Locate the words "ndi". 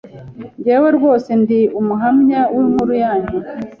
1.41-1.59